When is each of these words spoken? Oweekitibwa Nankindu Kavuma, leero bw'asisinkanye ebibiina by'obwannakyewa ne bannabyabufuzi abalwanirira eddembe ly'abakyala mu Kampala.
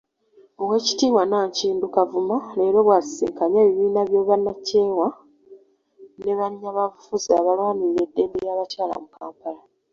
Oweekitibwa 0.61 1.23
Nankindu 1.31 1.85
Kavuma, 1.95 2.37
leero 2.57 2.79
bw'asisinkanye 2.85 3.57
ebibiina 3.61 4.01
by'obwannakyewa 4.09 5.07
ne 6.23 6.33
bannabyabufuzi 6.39 7.29
abalwanirira 7.39 8.01
eddembe 8.05 8.37
ly'abakyala 8.43 8.93
mu 9.03 9.07
Kampala. 9.15 9.61